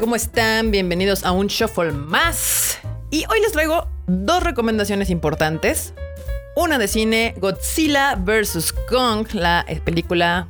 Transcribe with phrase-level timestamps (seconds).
[0.00, 0.72] ¿Cómo están?
[0.72, 2.78] Bienvenidos a un Shuffle más.
[3.10, 5.94] Y hoy les traigo dos recomendaciones importantes.
[6.54, 8.74] Una de cine, Godzilla vs.
[8.90, 10.48] Kong, la eh, película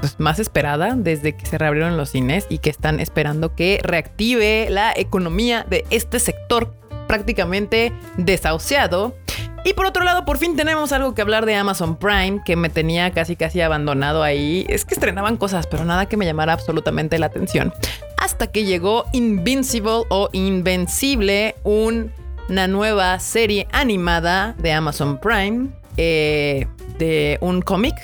[0.00, 4.68] pues, más esperada desde que se reabrieron los cines y que están esperando que reactive
[4.70, 6.74] la economía de este sector
[7.08, 9.16] prácticamente desahuciado.
[9.64, 12.68] Y por otro lado, por fin tenemos algo que hablar de Amazon Prime, que me
[12.68, 14.64] tenía casi casi abandonado ahí.
[14.68, 17.74] Es que estrenaban cosas, pero nada que me llamara absolutamente la atención.
[18.16, 26.68] Hasta que llegó Invincible o Invencible, una nueva serie animada de Amazon Prime, eh,
[26.98, 27.96] de un cómic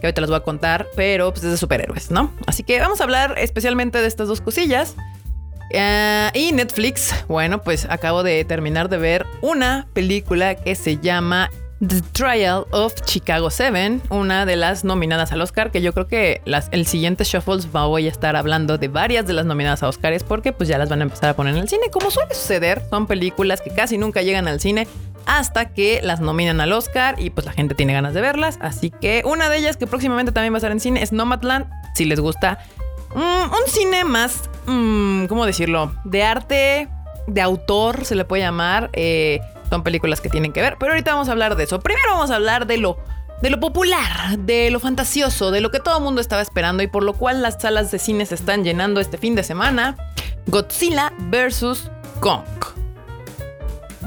[0.00, 2.32] que ahorita les voy a contar, pero pues es de superhéroes, ¿no?
[2.46, 4.96] Así que vamos a hablar especialmente de estas dos cosillas.
[5.70, 11.50] Eh, y Netflix, bueno, pues acabo de terminar de ver una película que se llama
[11.80, 16.42] The Trial of Chicago 7, una de las nominadas al Oscar, que yo creo que
[16.44, 20.22] las, el siguiente Shuffles voy a estar hablando de varias de las nominadas a Oscars
[20.22, 22.82] porque pues ya las van a empezar a poner en el cine, como suele suceder,
[22.90, 24.86] son películas que casi nunca llegan al cine
[25.24, 28.90] hasta que las nominan al Oscar y pues la gente tiene ganas de verlas, así
[28.90, 32.04] que una de ellas que próximamente también va a estar en cine es Nomadland, si
[32.04, 32.58] les gusta
[33.14, 35.92] Mm, un cine más, mm, ¿cómo decirlo?
[36.04, 36.88] De arte,
[37.26, 38.90] de autor, se le puede llamar.
[38.92, 41.80] Eh, son películas que tienen que ver, pero ahorita vamos a hablar de eso.
[41.80, 42.98] Primero vamos a hablar de lo,
[43.40, 46.88] de lo popular, de lo fantasioso, de lo que todo el mundo estaba esperando y
[46.88, 49.96] por lo cual las salas de cine se están llenando este fin de semana.
[50.46, 51.90] Godzilla vs.
[52.20, 52.79] Kong.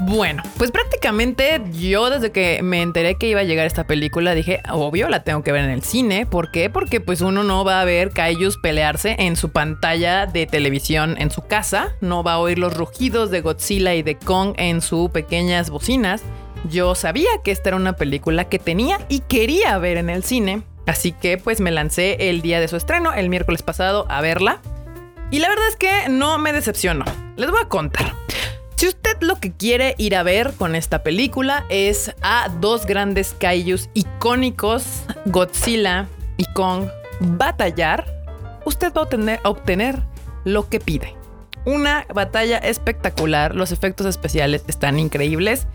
[0.06, 4.60] Bueno, pues prácticamente yo desde que me enteré que iba a llegar esta película dije,
[4.70, 6.26] obvio, la tengo que ver en el cine.
[6.26, 6.68] ¿Por qué?
[6.68, 11.30] Porque pues uno no va a ver Kaijus pelearse en su pantalla de televisión en
[11.30, 15.08] su casa, no va a oír los rugidos de Godzilla y de Kong en sus
[15.10, 16.22] pequeñas bocinas.
[16.68, 20.64] Yo sabía que esta era una película que tenía y quería ver en el cine,
[20.86, 24.60] así que pues me lancé el día de su estreno, el miércoles pasado, a verla.
[25.30, 27.06] Y la verdad es que no me decepcionó.
[27.36, 28.12] Les voy a contar.
[28.84, 33.32] Si usted lo que quiere ir a ver con esta película es a dos grandes
[33.32, 36.06] kaijus icónicos, Godzilla
[36.36, 38.04] y Kong, batallar,
[38.66, 40.02] usted va a obtener,
[40.44, 41.16] lo que pide.
[41.64, 45.66] Una batalla espectacular, los efectos especiales están increíbles.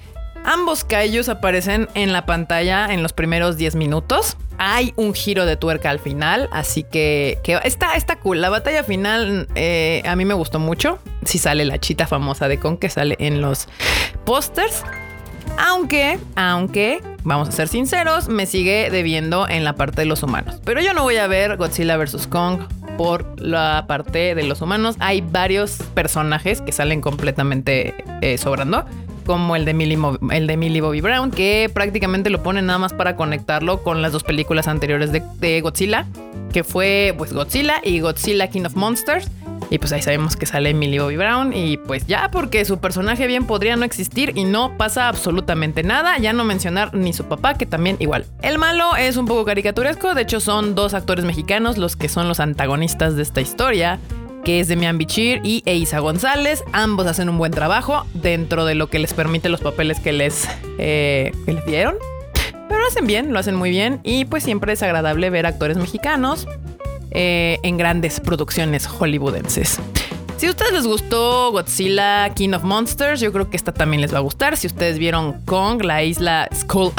[0.45, 4.37] Ambos kaijus aparecen en la pantalla en los primeros 10 minutos.
[4.57, 8.41] Hay un giro de tuerca al final, así que, está, está cool.
[8.41, 10.99] La batalla final eh, a mí me gustó mucho.
[11.23, 13.67] Si sale la chita famosa de Kong que sale en los
[14.25, 14.83] pósters.
[15.57, 20.55] Aunque, aunque, vamos a ser sinceros, me sigue debiendo en la parte de los humanos.
[20.63, 22.27] Pero yo no voy a ver Godzilla vs.
[22.27, 22.61] Kong
[22.97, 24.95] por la parte de los humanos.
[24.99, 28.85] Hay varios personajes que salen completamente eh, sobrando
[29.29, 29.99] como el de, Millie,
[30.31, 34.11] el de Millie Bobby Brown, que prácticamente lo ponen nada más para conectarlo con las
[34.11, 36.07] dos películas anteriores de, Godzilla,
[36.51, 39.29] que fue pues Godzilla y Godzilla King of Monsters.
[39.69, 41.53] Y pues ahí sabemos que sale Millie Bobby Brown.
[41.53, 46.17] Y pues ya, porque su personaje bien podría no existir y no pasa absolutamente nada.
[46.17, 48.25] Ya no mencionar ni su papá, que también igual.
[48.41, 50.15] El malo es un poco caricaturesco.
[50.15, 53.99] De hecho, son dos actores mexicanos los que son los antagonistas de esta historia
[54.43, 56.63] que es de Mian Bichir y Eiza González.
[56.71, 60.47] Ambos hacen un buen trabajo dentro de lo que les permite los papeles que les,
[60.77, 61.95] eh, les dieron.
[62.67, 65.77] Pero lo hacen bien, lo hacen muy bien y pues siempre es agradable ver actores
[65.77, 66.47] mexicanos
[67.11, 69.79] eh, en grandes producciones hollywoodenses.
[70.39, 74.13] Si a ustedes les gustó Godzilla King of Monsters, yo creo que esta también les
[74.13, 74.55] va a gustar.
[74.55, 76.93] Si ustedes vieron Kong, la isla Skull,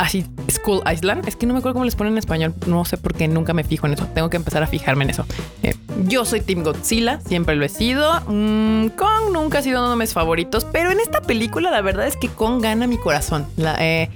[0.50, 3.14] Skull Island, es que no me acuerdo cómo les ponen en español, no sé por
[3.14, 4.06] qué nunca me fijo en eso.
[4.14, 5.24] Tengo que empezar a fijarme en eso.
[5.62, 5.74] Eh,
[6.06, 8.12] yo soy Team Godzilla, siempre lo he sido.
[8.26, 12.06] Mm, Kong nunca ha sido uno de mis favoritos, pero en esta película la verdad
[12.06, 13.46] es que Kong gana mi corazón.
[13.56, 14.10] La, eh,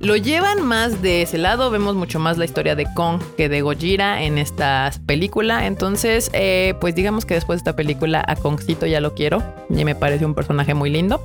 [0.00, 3.60] lo llevan más de ese lado, vemos mucho más la historia de Kong que de
[3.60, 5.66] Gojira en esta película.
[5.66, 9.42] Entonces, eh, pues digamos que después de esta película a Kongcito ya lo quiero.
[9.68, 11.22] Y me parece un personaje muy lindo.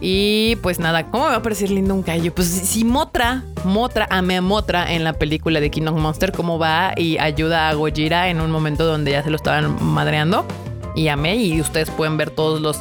[0.00, 2.32] Y pues nada, ¿cómo me va a parecer lindo un callo?
[2.32, 6.56] Pues si Motra, Motra, ame a Motra en la película de King of Monster, cómo
[6.56, 10.46] va y ayuda a Gojira en un momento donde ya se lo estaban madreando.
[10.94, 12.80] Y amé, y ustedes pueden ver todos los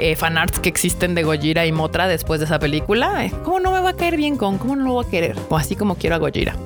[0.00, 3.24] eh, fanarts que existen de Gojira y Motra después de esa película.
[3.24, 4.58] Eh, ¿Cómo no me va a caer bien con?
[4.58, 5.36] ¿Cómo no lo voy a querer?
[5.48, 6.56] O así como quiero a Gojira.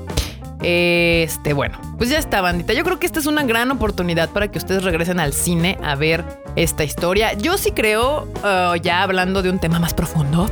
[0.63, 2.73] Este, bueno, pues ya está, bandita.
[2.73, 5.95] Yo creo que esta es una gran oportunidad para que ustedes regresen al cine a
[5.95, 6.25] ver
[6.57, 7.35] esta historia.
[7.35, 10.49] Yo sí creo, uh, ya hablando de un tema más profundo,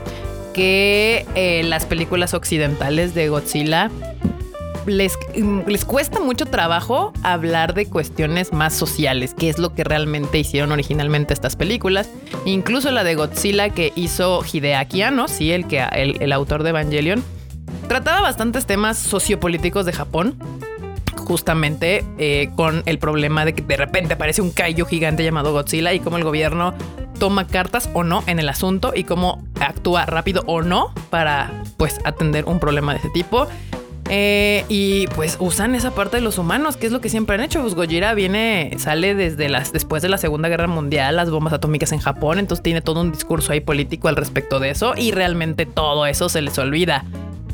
[0.53, 3.91] que eh, las películas occidentales de Godzilla
[4.87, 5.19] les,
[5.67, 10.73] les cuesta mucho trabajo hablar de cuestiones más sociales, que es lo que realmente hicieron
[10.73, 12.09] originalmente estas películas.
[12.45, 16.71] Incluso la de Godzilla que hizo Hideaki Anno, sí, el, que, el, el autor de
[16.71, 17.23] Evangelion,
[17.89, 20.37] trataba bastantes temas sociopolíticos de Japón
[21.23, 25.93] justamente eh, con el problema de que de repente aparece un kaiju gigante llamado Godzilla
[25.93, 26.75] y cómo el gobierno
[27.19, 32.01] toma cartas o no en el asunto y cómo actúa rápido o no para pues
[32.05, 33.47] atender un problema de ese tipo.
[34.15, 37.41] Eh, y pues usan esa parte de los humanos, que es lo que siempre han
[37.41, 37.63] hecho.
[37.63, 41.93] Pues Gojira viene, sale desde las, después de la Segunda Guerra Mundial, las bombas atómicas
[41.93, 45.65] en Japón, entonces tiene todo un discurso ahí político al respecto de eso y realmente
[45.65, 47.07] todo eso se les olvida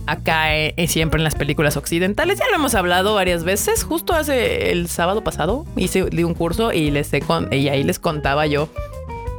[0.07, 2.41] acá eh, siempre en las películas occidentales.
[2.41, 3.85] Ya lo hemos hablado varias veces.
[3.85, 7.13] Justo hace el sábado pasado hice un curso y, les
[7.53, 8.69] y ahí les contaba yo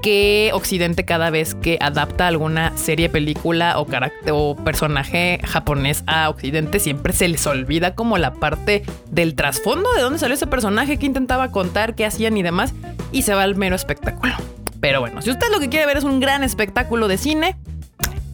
[0.01, 6.29] que Occidente cada vez que adapta alguna serie, película o, carácter, o personaje japonés a
[6.29, 10.97] Occidente siempre se les olvida como la parte del trasfondo de dónde salió ese personaje,
[10.97, 12.73] qué intentaba contar, qué hacían y demás,
[13.11, 14.33] y se va al mero espectáculo.
[14.79, 17.57] Pero bueno, si usted lo que quiere ver es un gran espectáculo de cine,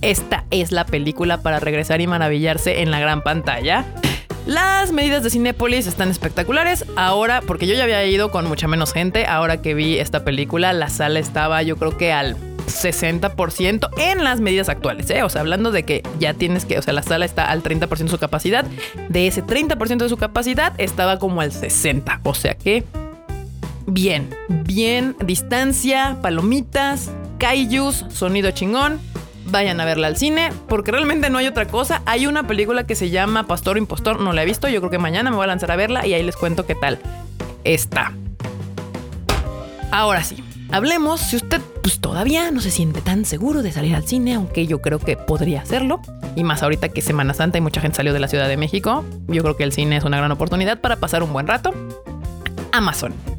[0.02, 3.86] esta es la película para regresar y maravillarse en la gran pantalla.
[4.46, 6.86] Las medidas de Cinépolis están espectaculares.
[6.96, 10.72] Ahora, porque yo ya había ido con mucha menos gente, ahora que vi esta película,
[10.72, 12.38] la sala estaba yo creo que al
[12.68, 15.24] 60% en las medidas actuales, ¿eh?
[15.24, 17.88] O sea, hablando de que ya tienes que, o sea, la sala está al 30%
[17.98, 18.66] de su capacidad.
[19.10, 22.20] De ese 30% de su capacidad estaba como al 60%.
[22.24, 22.84] O sea que
[23.88, 27.10] bien, bien, distancia, palomitas,
[27.40, 29.00] kaijus, sonido chingón
[29.46, 32.02] vayan a verla al cine, porque realmente no hay otra cosa.
[32.06, 34.98] Hay una película que se llama Pastor Impostor, no la he visto, yo creo que
[34.98, 37.00] mañana me voy a lanzar a verla y ahí les cuento qué tal
[37.64, 38.14] está.
[39.92, 44.08] Ahora sí, hablemos si usted pues, todavía no se siente tan seguro de salir al
[44.08, 46.02] cine, aunque yo creo que podría hacerlo.
[46.36, 49.06] Y más ahorita que Semana Santa y mucha gente salió de la Ciudad de México,
[49.28, 51.74] yo creo que el cine es una gran oportunidad para pasar un buen rato.
[52.72, 53.35] Amazon.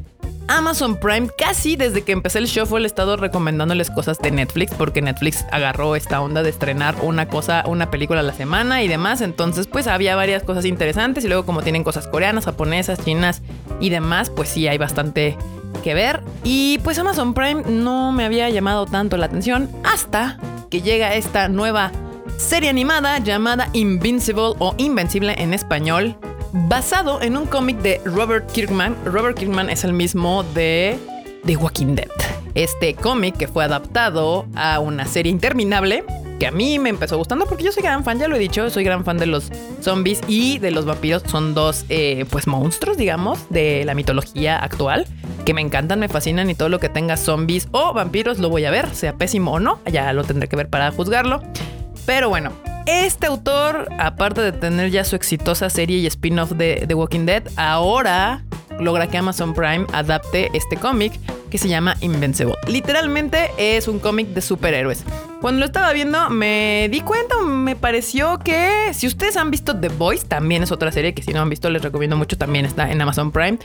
[0.49, 4.73] Amazon Prime casi desde que empecé el show fue el estado recomendándoles cosas de Netflix
[4.75, 8.89] porque Netflix agarró esta onda de estrenar una cosa, una película a la semana y
[8.89, 9.21] demás.
[9.21, 13.43] Entonces, pues había varias cosas interesantes y luego como tienen cosas coreanas, japonesas, chinas
[13.81, 15.37] y demás, pues sí hay bastante
[15.83, 16.23] que ver.
[16.45, 20.39] Y pues Amazon Prime no me había llamado tanto la atención hasta
[20.71, 21.91] que llega esta nueva
[22.39, 26.17] serie animada llamada Invincible o Invencible en español
[26.69, 28.97] basado en un cómic de Robert Kirkman.
[29.05, 30.99] Robert Kirkman es el mismo de
[31.45, 32.09] The Walking Dead.
[32.55, 36.05] Este cómic que fue adaptado a una serie interminable
[36.41, 38.69] que a mí me empezó gustando porque yo soy gran fan, ya lo he dicho,
[38.69, 39.51] soy gran fan de los
[39.81, 41.23] zombies y de los vampiros.
[41.27, 45.07] Son dos, eh, pues, monstruos, digamos, de la mitología actual
[45.45, 48.65] que me encantan, me fascinan y todo lo que tenga zombies o vampiros lo voy
[48.65, 51.43] a ver, sea pésimo o no, ya lo tendré que ver para juzgarlo.
[52.05, 52.53] Pero bueno,
[52.87, 57.43] este autor, aparte de tener ya su exitosa serie y spin-off de The Walking Dead,
[57.57, 58.45] ahora
[58.79, 61.19] logra que Amazon Prime adapte este cómic
[61.51, 62.57] que se llama Invincible.
[62.69, 65.05] Literalmente es un cómic de superhéroes.
[65.41, 69.89] Cuando lo estaba viendo me di cuenta, me pareció que si ustedes han visto The
[69.89, 72.91] Voice, también es otra serie que si no han visto les recomiendo mucho, también está
[72.91, 73.59] en Amazon Prime.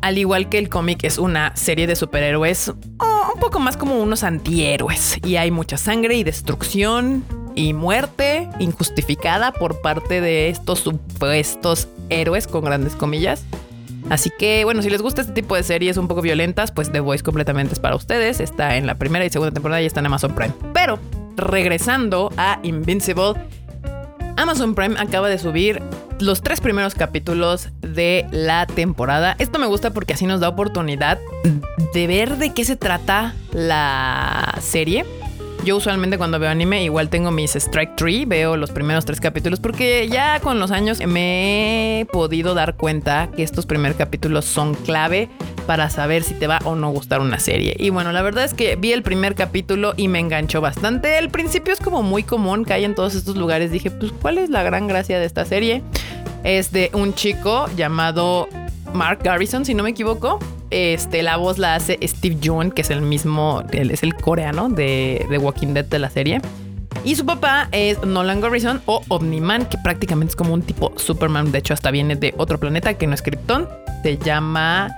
[0.00, 4.22] Al igual que el cómic es una serie de superhéroes, un poco más como unos
[4.22, 5.18] antihéroes.
[5.24, 7.24] Y hay mucha sangre y destrucción
[7.54, 13.44] y muerte injustificada por parte de estos supuestos héroes con grandes comillas.
[14.10, 17.00] Así que bueno, si les gusta este tipo de series un poco violentas, pues The
[17.00, 18.40] Voice completamente es para ustedes.
[18.40, 20.52] Está en la primera y segunda temporada y está en Amazon Prime.
[20.74, 20.98] Pero
[21.36, 23.34] regresando a Invincible,
[24.36, 25.82] Amazon Prime acaba de subir
[26.20, 29.36] los tres primeros capítulos de la temporada.
[29.38, 31.18] Esto me gusta porque así nos da oportunidad
[31.94, 35.04] de ver de qué se trata la serie
[35.64, 39.60] yo usualmente cuando veo anime igual tengo mis Strike Tree, veo los primeros tres capítulos
[39.60, 44.74] porque ya con los años me he podido dar cuenta que estos primeros capítulos son
[44.74, 45.30] clave
[45.66, 47.74] para saber si te va o no gustar una serie.
[47.78, 51.16] Y bueno, la verdad es que vi el primer capítulo y me enganchó bastante.
[51.16, 53.70] El principio es como muy común que hay en todos estos lugares.
[53.70, 55.82] Dije, pues, ¿cuál es la gran gracia de esta serie?
[56.42, 58.48] Es de un chico llamado
[58.92, 60.38] Mark Garrison, si no me equivoco,
[60.74, 65.24] este, la voz la hace Steve Yeun, que es el mismo, es el coreano de,
[65.28, 66.40] The Walking Dead de la serie.
[67.04, 71.52] Y su papá es Nolan Garrison o Omniman, que prácticamente es como un tipo Superman.
[71.52, 73.68] De hecho, hasta viene de otro planeta que no es Krypton.
[74.02, 74.88] Se llama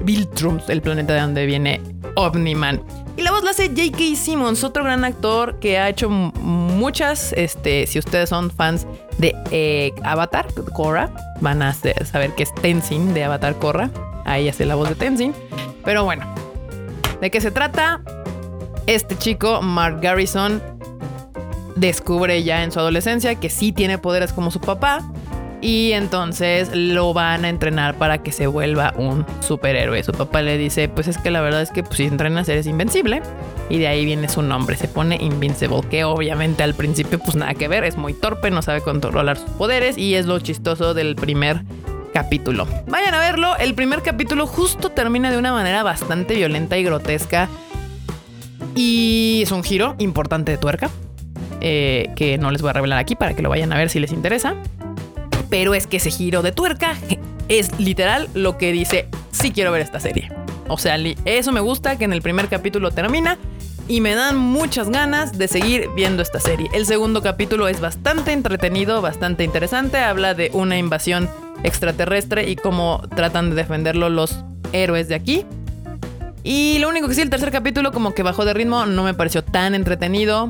[0.00, 1.82] Viltrum, el planeta de donde viene
[2.14, 2.80] Omniman.
[3.18, 4.16] Y la voz la hace J.K.
[4.16, 7.34] Simmons, otro gran actor que ha hecho muchas.
[7.34, 8.86] Este, si ustedes son fans
[9.18, 11.10] de eh, Avatar, Korra,
[11.42, 13.90] van a saber que es Tenzin de Avatar Korra.
[14.26, 15.32] Ahí hace la voz de Tenzin.
[15.84, 16.26] Pero bueno,
[17.20, 18.02] ¿de qué se trata?
[18.86, 20.60] Este chico, Mark Garrison,
[21.76, 25.00] descubre ya en su adolescencia que sí tiene poderes como su papá.
[25.62, 30.02] Y entonces lo van a entrenar para que se vuelva un superhéroe.
[30.02, 32.66] Su papá le dice, pues es que la verdad es que pues, si entrenas eres
[32.66, 33.22] invencible.
[33.68, 37.54] Y de ahí viene su nombre, se pone Invincible, que obviamente al principio pues nada
[37.54, 41.16] que ver, es muy torpe, no sabe controlar sus poderes y es lo chistoso del
[41.16, 41.62] primer
[42.16, 42.66] capítulo.
[42.86, 43.58] Vayan a verlo.
[43.58, 47.46] El primer capítulo justo termina de una manera bastante violenta y grotesca.
[48.74, 50.88] Y es un giro importante de tuerca.
[51.60, 54.00] Eh, que no les voy a revelar aquí para que lo vayan a ver si
[54.00, 54.54] les interesa.
[55.50, 56.94] Pero es que ese giro de tuerca
[57.48, 60.32] es literal lo que dice, sí quiero ver esta serie.
[60.68, 60.96] O sea,
[61.26, 63.36] eso me gusta que en el primer capítulo termina
[63.88, 66.70] y me dan muchas ganas de seguir viendo esta serie.
[66.72, 69.98] El segundo capítulo es bastante entretenido, bastante interesante.
[69.98, 71.28] Habla de una invasión
[71.62, 75.44] extraterrestre y cómo tratan de defenderlo los héroes de aquí.
[76.42, 79.14] Y lo único que sí, el tercer capítulo como que bajó de ritmo, no me
[79.14, 80.48] pareció tan entretenido.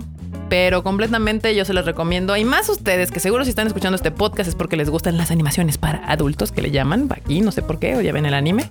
[0.48, 2.36] Pero completamente yo se los recomiendo.
[2.36, 5.30] Y más ustedes, que seguro si están escuchando este podcast es porque les gustan las
[5.30, 8.34] animaciones para adultos, que le llaman aquí, no sé por qué, o ya ven el
[8.34, 8.70] anime.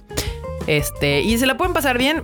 [0.68, 2.24] Este, y se la pueden pasar bien.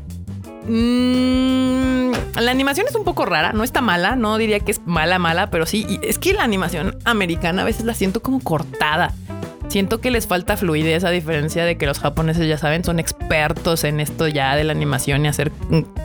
[0.68, 5.20] Mmm, la animación es un poco rara, no está mala, no diría que es mala,
[5.20, 9.14] mala, pero sí, es que la animación americana a veces la siento como cortada.
[9.72, 13.86] Siento que les falta fluidez a diferencia de que los japoneses ya saben, son expertos
[13.86, 15.50] en esto ya de la animación y hacer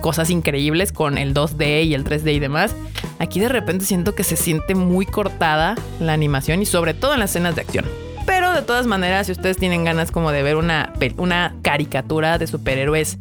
[0.00, 2.76] cosas increíbles con el 2D y el 3D y demás.
[3.18, 7.18] Aquí de repente siento que se siente muy cortada la animación y sobre todo en
[7.18, 7.86] las escenas de acción.
[8.24, 12.46] Pero de todas maneras, si ustedes tienen ganas como de ver una, una caricatura de
[12.46, 13.18] superhéroes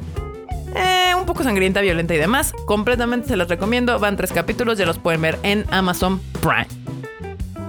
[0.76, 3.98] eh, un poco sangrienta, violenta y demás, completamente se los recomiendo.
[3.98, 6.68] Van tres capítulos, ya los pueden ver en Amazon Prime.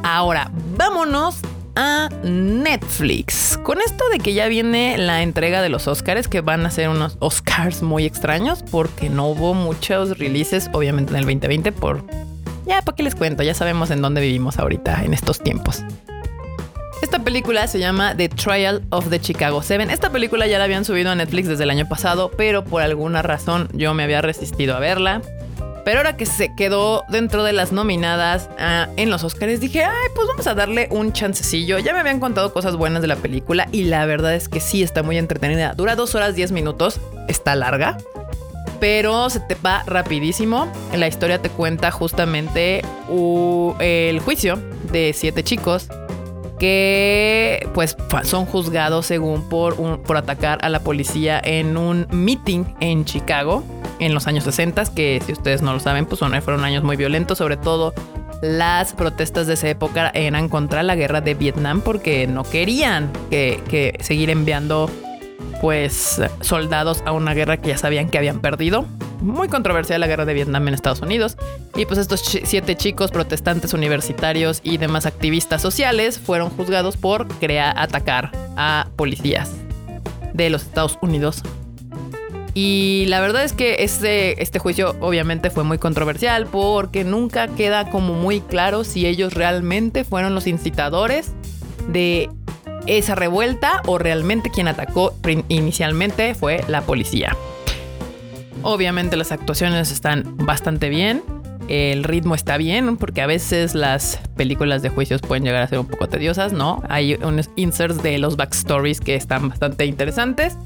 [0.02, 1.40] Ahora, vámonos
[1.76, 3.58] a Netflix.
[3.62, 6.88] Con esto de que ya viene la entrega de los Oscars, que van a ser
[6.88, 12.04] unos Oscars muy extraños, porque no hubo muchos releases, obviamente en el 2020, por...
[12.66, 13.44] Ya, ¿para qué les cuento?
[13.44, 15.84] Ya sabemos en dónde vivimos ahorita, en estos tiempos.
[17.02, 19.90] Esta película se llama The Trial of the Chicago Seven.
[19.90, 23.20] Esta película ya la habían subido a Netflix desde el año pasado, pero por alguna
[23.20, 25.20] razón yo me había resistido a verla.
[25.86, 30.08] Pero ahora que se quedó dentro de las nominadas ah, en los Oscars, dije, ay,
[30.16, 31.78] pues vamos a darle un chancecillo.
[31.78, 34.82] Ya me habían contado cosas buenas de la película y la verdad es que sí,
[34.82, 35.74] está muy entretenida.
[35.74, 37.98] Dura dos horas diez minutos, está larga,
[38.80, 40.66] pero se te va rapidísimo.
[40.92, 42.82] La historia te cuenta justamente
[43.78, 44.58] el juicio
[44.90, 45.86] de siete chicos
[46.58, 53.04] que pues son juzgados según por, por atacar a la policía en un meeting en
[53.04, 53.62] Chicago
[53.98, 57.38] en los años 60, que si ustedes no lo saben, pues fueron años muy violentos,
[57.38, 57.94] sobre todo
[58.42, 63.96] las protestas de esa época eran contra la guerra de Vietnam porque no querían que,
[64.00, 64.90] seguir enviando
[65.60, 68.86] pues soldados a una guerra que ya sabían que habían perdido.
[69.20, 71.38] Muy controversial la guerra de Vietnam en Estados Unidos.
[71.74, 77.74] Y pues estos siete chicos protestantes universitarios y demás activistas sociales fueron juzgados por crear,
[77.78, 79.52] atacar a policías
[80.34, 81.42] de los Estados Unidos
[82.58, 87.90] y la verdad es que este, este juicio obviamente fue muy controversial porque nunca queda
[87.90, 91.32] como muy claro si ellos realmente fueron los incitadores
[91.88, 92.30] de
[92.86, 95.12] esa revuelta o realmente quien atacó
[95.48, 97.36] inicialmente fue la policía.
[98.62, 101.22] Obviamente las actuaciones están bastante bien,
[101.68, 105.78] el ritmo está bien, porque a veces las películas de juicios pueden llegar a ser
[105.78, 106.82] un poco tediosas, ¿no?
[106.88, 110.56] Hay unos inserts de los backstories que están bastante interesantes.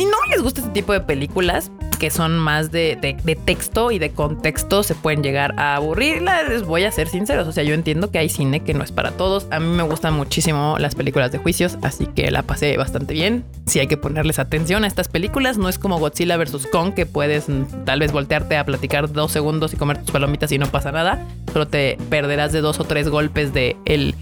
[0.00, 2.96] Si no les gusta este tipo de películas, que son más de,
[3.44, 6.22] texto y de contexto, se pueden llegar a aburrir.
[6.22, 7.46] Les voy a ser sinceros.
[7.46, 9.46] O sea, yo entiendo que hay cine que no es para todos.
[9.50, 13.44] A mí me gustan muchísimo las películas de juicios, así que la pasé bastante bien.
[13.66, 16.68] Si hay que ponerles atención a estas películas, no es como Godzilla vs.
[16.72, 20.50] Kong, que puedes mm, tal vez voltearte a platicar dos segundos y comer tus palomitas
[20.50, 21.26] y no pasa nada.
[21.52, 24.14] Solo te perderás de dos o tres golpes de el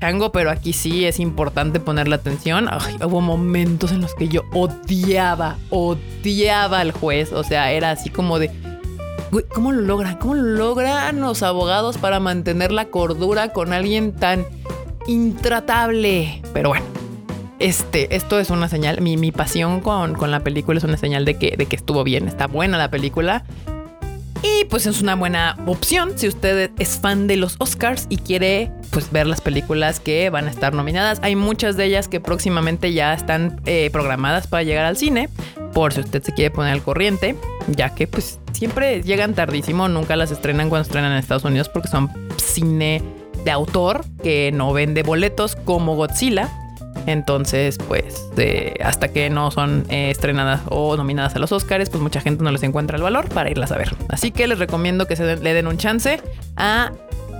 [0.00, 2.68] chango, pero aquí sí es importante ponerle atención.
[3.04, 7.32] hubo momentos en los que yo odiaba, odiaba al juez.
[7.32, 8.50] O sea, era así como de.
[9.54, 10.16] ¿cómo lo logran?
[10.16, 14.44] ¿Cómo lo logran los abogados para mantener la cordura con alguien tan
[15.06, 16.42] intratable?
[16.52, 16.84] Pero bueno,
[17.58, 19.00] este, esto es una señal.
[19.00, 22.02] Mi, mi pasión con, con, la película es una señal de que, de que estuvo
[22.02, 22.26] bien.
[22.26, 23.44] Está buena la película.
[24.42, 28.70] Y pues es una buena opción si usted es fan de los Oscars y quiere
[28.90, 31.20] pues ver las películas que van a estar nominadas.
[31.22, 35.28] Hay muchas de ellas que próximamente ya están eh, programadas para llegar al cine,
[35.74, 37.36] por si usted se quiere poner al corriente,
[37.68, 41.88] ya que pues siempre llegan tardísimo, nunca las estrenan cuando estrenan en Estados Unidos porque
[41.88, 43.02] son cine
[43.44, 46.48] de autor que no vende boletos como Godzilla.
[47.06, 48.30] Entonces, pues,
[48.82, 52.50] hasta que no son eh, estrenadas o nominadas a los Oscars, pues mucha gente no
[52.50, 53.94] les encuentra el valor para irlas a ver.
[54.08, 56.20] Así que les recomiendo que le den un chance
[56.56, 56.92] a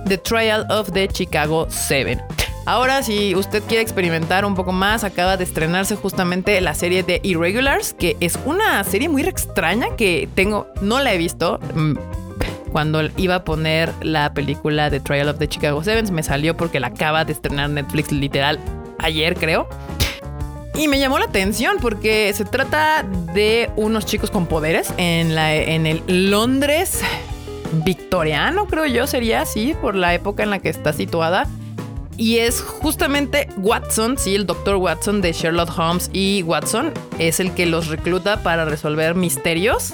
[0.07, 2.21] The Trial of the Chicago 7.
[2.65, 7.19] Ahora, si usted quiere experimentar un poco más, acaba de estrenarse justamente la serie de
[7.23, 11.59] Irregulars, que es una serie muy extraña que tengo, no la he visto.
[11.73, 11.95] Mm,
[12.71, 16.79] cuando iba a poner la película The Trial of the Chicago 7, me salió porque
[16.79, 18.59] la acaba de estrenar Netflix literal
[19.01, 19.67] ayer, creo.
[20.75, 23.03] Y me llamó la atención porque se trata
[23.33, 27.01] de unos chicos con poderes en, la, en el Londres
[27.71, 31.47] victoriano, creo yo, sería así, por la época en la que está situada.
[32.17, 37.53] Y es justamente Watson, sí, el doctor Watson de Sherlock Holmes y Watson es el
[37.53, 39.93] que los recluta para resolver misterios.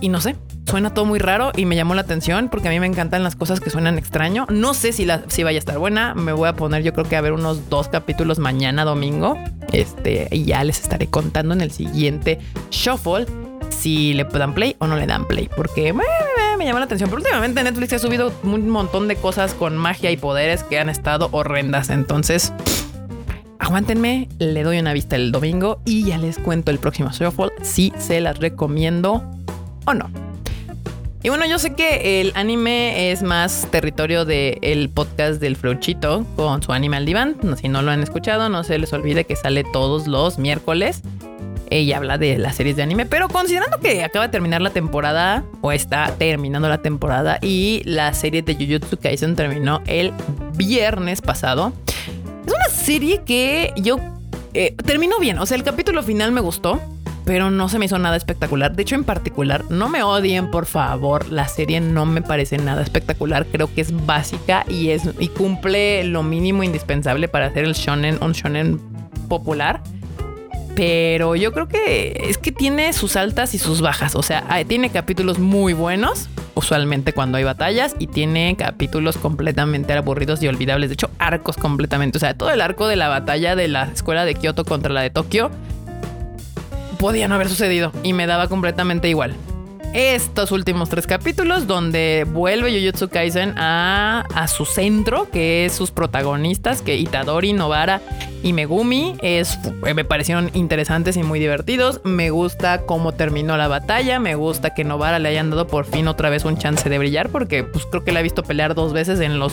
[0.00, 2.80] Y no sé, suena todo muy raro y me llamó la atención porque a mí
[2.80, 4.46] me encantan las cosas que suenan extraño.
[4.50, 6.14] No sé si, si vaya a estar buena.
[6.14, 9.38] Me voy a poner, yo creo que a ver unos dos capítulos mañana domingo.
[9.72, 12.38] Este, y ya les estaré contando en el siguiente
[12.70, 13.26] Shuffle
[13.70, 15.48] si le dan play o no le dan play.
[15.54, 16.04] Porque me,
[16.58, 17.10] me, llama la atención.
[17.10, 20.88] Pero últimamente Netflix ha subido un montón de cosas con magia y poderes que han
[20.88, 21.90] estado horrendas.
[21.90, 22.52] Entonces,
[23.58, 27.92] aguántenme, le doy una vista el domingo y ya les cuento el próximo Shuffle si
[27.98, 29.24] se las recomiendo
[29.86, 30.21] o no.
[31.24, 36.64] Y bueno, yo sé que el anime es más territorio del podcast del Flauchito con
[36.64, 37.36] su Animal Divan.
[37.60, 41.02] Si no lo han escuchado, no se les olvide que sale todos los miércoles.
[41.70, 45.44] Ella habla de las series de anime, pero considerando que acaba de terminar la temporada,
[45.60, 50.12] o está terminando la temporada, y la serie de Jujutsu Kaisen terminó el
[50.56, 51.72] viernes pasado,
[52.44, 53.96] es una serie que yo
[54.54, 55.38] eh, terminó bien.
[55.38, 56.80] O sea, el capítulo final me gustó
[57.24, 58.74] pero no se me hizo nada espectacular.
[58.74, 61.30] De hecho, en particular, no me odien, por favor.
[61.30, 63.46] La serie no me parece nada espectacular.
[63.46, 68.18] Creo que es básica y es y cumple lo mínimo indispensable para hacer el shonen
[68.22, 68.80] un shonen
[69.28, 69.82] popular.
[70.74, 74.16] Pero yo creo que es que tiene sus altas y sus bajas.
[74.16, 80.42] O sea, tiene capítulos muy buenos, usualmente cuando hay batallas, y tiene capítulos completamente aburridos
[80.42, 80.88] y olvidables.
[80.88, 82.16] De hecho, arcos completamente.
[82.16, 85.02] O sea, todo el arco de la batalla de la escuela de Kioto contra la
[85.02, 85.50] de Tokio
[87.02, 89.34] podía no haber sucedido y me daba completamente igual.
[89.92, 95.90] Estos últimos tres capítulos donde vuelve Jujutsu Kaisen a, a su centro, que es sus
[95.90, 98.00] protagonistas, que Itadori, Novara
[98.44, 102.00] y Megumi, es, me parecieron interesantes y muy divertidos.
[102.04, 106.06] Me gusta cómo terminó la batalla, me gusta que Novara le hayan dado por fin
[106.06, 108.92] otra vez un chance de brillar, porque pues creo que la he visto pelear dos
[108.92, 109.52] veces en los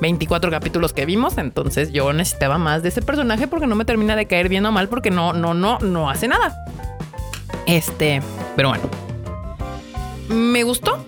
[0.00, 4.16] 24 capítulos que vimos, entonces yo necesitaba más de ese personaje porque no me termina
[4.16, 6.56] de caer bien o mal porque no, no, no, no hace nada.
[7.66, 8.22] Este,
[8.56, 8.84] pero bueno.
[10.28, 11.04] Me gustó.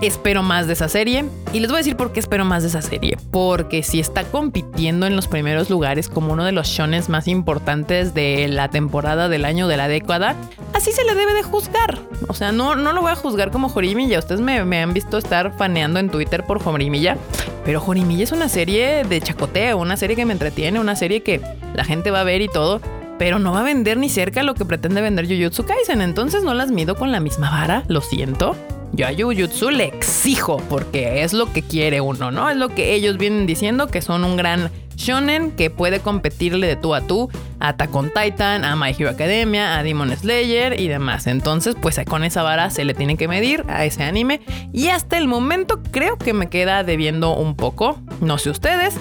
[0.00, 1.26] Espero más de esa serie.
[1.52, 3.18] Y les voy a decir por qué espero más de esa serie.
[3.30, 8.14] Porque si está compitiendo en los primeros lugares como uno de los shones más importantes
[8.14, 10.36] de la temporada del año de la década,
[10.72, 11.98] así se le debe de juzgar.
[12.28, 14.18] O sea, no, no lo voy a juzgar como Jorimilla.
[14.18, 17.18] Ustedes me, me han visto estar faneando en Twitter por Jorimilla.
[17.66, 21.42] Pero Jorimilla es una serie de chacoteo, una serie que me entretiene, una serie que
[21.74, 22.80] la gente va a ver y todo.
[23.18, 26.00] Pero no va a vender ni cerca lo que pretende vender Jujutsu Kaisen.
[26.00, 27.84] Entonces no las mido con la misma vara.
[27.86, 28.56] Lo siento.
[28.92, 32.50] Yo a Jujutsu le exijo porque es lo que quiere uno, ¿no?
[32.50, 36.76] Es lo que ellos vienen diciendo que son un gran shonen que puede competirle de
[36.76, 41.26] tú a tú a Attack Titan, a My Hero Academia, a Demon Slayer y demás.
[41.26, 44.40] Entonces, pues con esa vara se le tiene que medir a ese anime
[44.72, 47.98] y hasta el momento creo que me queda debiendo un poco.
[48.20, 48.96] No sé ustedes,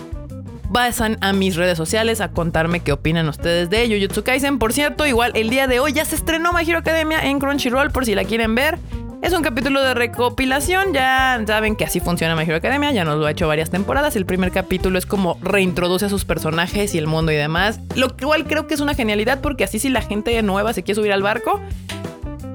[0.69, 4.60] vayan a mis redes sociales a contarme qué opinan ustedes de Jujutsu Kaisen.
[4.60, 7.91] Por cierto, igual el día de hoy ya se estrenó My Hero Academia en Crunchyroll
[7.91, 8.78] por si la quieren ver.
[9.22, 13.18] Es un capítulo de recopilación, ya saben que así funciona My Hero Academia, ya nos
[13.18, 14.16] lo ha hecho varias temporadas.
[14.16, 18.16] El primer capítulo es como reintroduce a sus personajes y el mundo y demás, lo
[18.16, 21.12] cual creo que es una genialidad porque así si la gente nueva se quiere subir
[21.12, 21.60] al barco,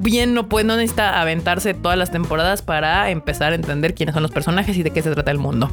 [0.01, 4.23] bien no puede, no necesita aventarse todas las temporadas para empezar a entender quiénes son
[4.23, 5.71] los personajes y de qué se trata el mundo.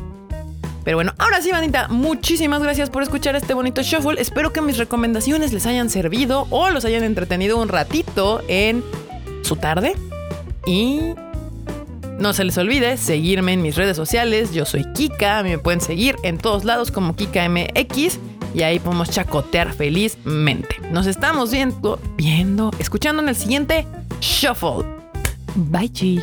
[0.83, 4.19] Pero bueno, ahora sí, bandita, muchísimas gracias por escuchar este bonito shuffle.
[4.19, 8.83] Espero que mis recomendaciones les hayan servido o los hayan entretenido un ratito en
[9.43, 9.95] su tarde
[10.65, 11.13] y
[12.19, 14.53] no se les olvide seguirme en mis redes sociales.
[14.53, 15.41] Yo soy Kika.
[15.43, 18.19] Me pueden seguir en todos lados como KikaMX.
[18.53, 20.75] Y ahí podemos chacotear felizmente.
[20.91, 23.87] Nos estamos viendo, viendo, escuchando en el siguiente
[24.19, 24.85] Shuffle.
[25.55, 26.21] Bye, chi.